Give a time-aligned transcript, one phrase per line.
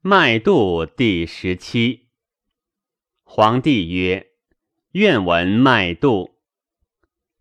[0.00, 2.06] 脉度第十七。
[3.24, 4.28] 皇帝曰
[4.94, 6.36] ：“愿闻脉度。”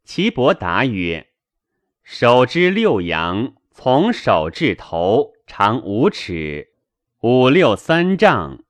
[0.03, 1.27] 岐伯答曰
[2.01, 6.69] ：“手之六阳，从手至头，长五尺，
[7.21, 8.63] 五六三丈；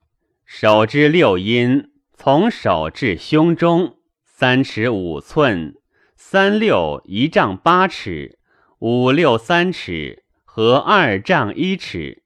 [0.43, 3.95] 手之六阴，从手至胸中，
[4.25, 5.73] 三尺五寸，
[6.17, 8.37] 三六一丈八尺，
[8.79, 12.23] 五六三尺，和二丈一尺。”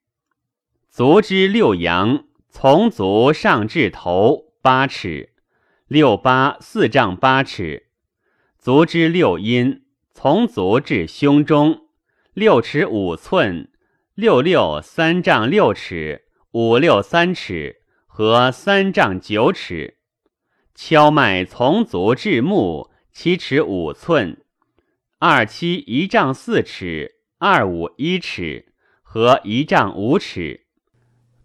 [0.94, 5.32] 足之六阳，从足上至头八尺，
[5.88, 7.84] 六八四丈八尺；
[8.60, 11.88] 足之六阴，从足至胸中
[12.34, 13.72] 六尺五寸，
[14.16, 19.96] 六六三丈六尺，五六三尺和三丈九尺。
[20.76, 24.44] 荞脉从足至目七尺五寸，
[25.20, 30.68] 二七一丈四尺，二五一尺和一丈五尺。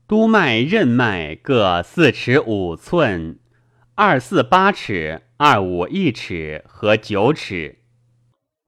[0.09, 3.41] 督脉、任脉各四尺五寸，
[3.97, 7.81] 二四八尺，二五一尺和九尺，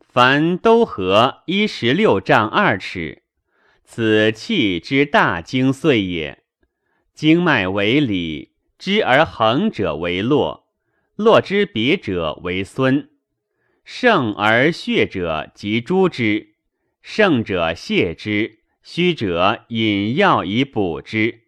[0.00, 3.22] 凡都合一十六丈二尺。
[3.84, 6.42] 此气之大精髓也。
[7.14, 10.66] 经脉为里，知而横者为络，
[11.14, 13.10] 络之别者为孙。
[13.84, 16.56] 盛而血者即诸之，
[17.00, 18.57] 盛者泻之。
[18.90, 21.40] 虚者饮药以补之。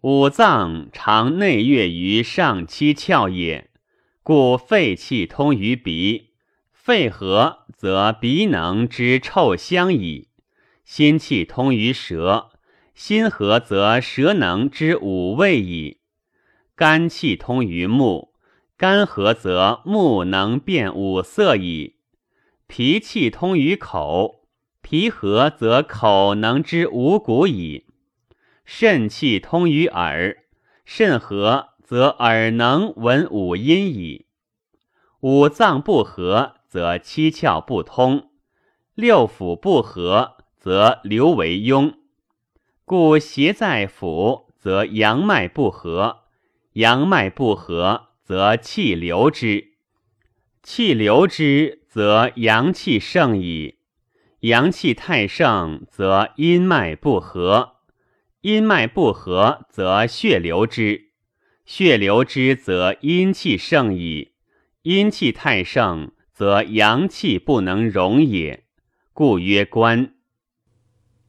[0.00, 3.68] 五脏常内越于上七窍也，
[4.22, 6.34] 故肺气通于鼻，
[6.70, 10.28] 肺合则鼻能知臭香矣；
[10.84, 12.50] 心气通于舌，
[12.94, 15.98] 心合则舌能知五味矣；
[16.76, 18.34] 肝气通于目，
[18.76, 21.96] 肝合则目能辨五色矣；
[22.68, 24.43] 脾气通于口。
[24.84, 27.86] 脾和则口能知五谷矣，
[28.66, 30.36] 肾气通于耳，
[30.84, 34.26] 肾和则耳能闻五音矣。
[35.20, 38.26] 五脏不和，则七窍不通；
[38.94, 41.94] 六腑不和，则流为壅。
[42.84, 46.24] 故邪在腑，则阳脉不和；
[46.74, 49.70] 阳脉不和，则气流之；
[50.62, 53.78] 气流之，则阳气盛矣。
[54.44, 57.76] 阳气太盛，则阴脉不和；
[58.42, 61.12] 阴脉不和，则血流之；
[61.64, 64.32] 血流之，则阴气盛矣。
[64.82, 68.64] 阴气太盛，则阳气不能容也，
[69.14, 70.12] 故曰关。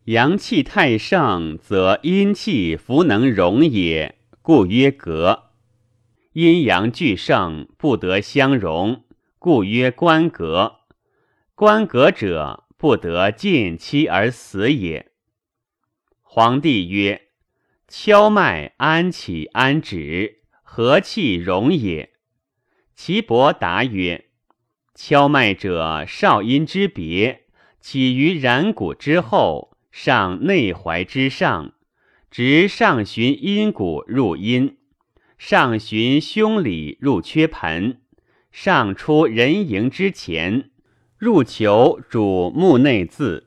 [0.08, 5.52] 阳气太盛，则阴气弗能容也，故曰隔。
[6.34, 9.06] 阴阳俱盛，不得相容，
[9.40, 10.82] 故曰关隔。
[11.56, 12.65] 关隔者。
[12.86, 15.12] 不得尽期而死也。
[16.22, 17.30] 皇帝曰
[17.90, 22.12] ：“敲脉安起安止，何气容也？”
[22.94, 24.26] 岐伯答曰
[24.94, 27.48] ：“敲脉者，少阴之别，
[27.82, 31.74] 起于然谷之后，上内踝之上，
[32.30, 34.78] 直上循阴谷入阴，
[35.40, 38.04] 上循胸里入缺盆，
[38.52, 40.70] 上出人迎之前。”
[41.18, 43.46] 入求主目内眦，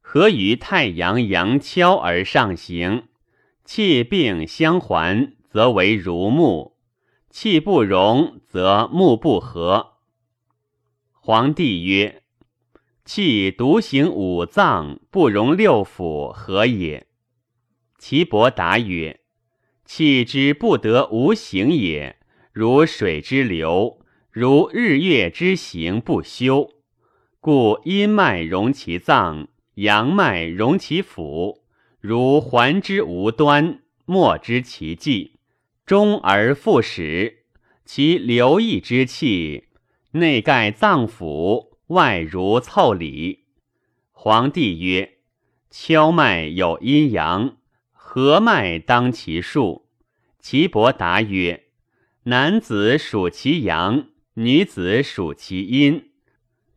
[0.00, 3.08] 合于太阳阳跷而上行，
[3.64, 6.76] 气并相还，则为如目；
[7.30, 9.94] 气不容，则目不合。
[11.12, 12.22] 皇帝曰
[13.04, 17.08] ：“气独行五脏，不容六腑，何也？”
[17.98, 19.20] 岐伯答曰
[19.84, 22.18] ：“气之不得无形也，
[22.52, 23.98] 如水之流，
[24.30, 26.70] 如日月之行不休。”
[27.44, 31.58] 故阴脉容其脏，阳脉容其腑，
[32.00, 35.32] 如环之无端，莫知其迹，
[35.84, 37.44] 终而复始。
[37.84, 39.64] 其流溢之气，
[40.12, 43.44] 内盖脏腑，外如凑里。
[44.10, 45.18] 皇帝曰：
[45.68, 47.58] 荞脉有阴阳，
[47.92, 49.90] 何脉当其数？
[50.40, 51.64] 岐伯答曰：
[52.22, 56.13] 男子属其阳，女子属其阴。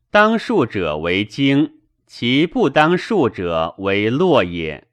[0.10, 1.74] 当数者为经，
[2.06, 4.87] 其不当数者为络也。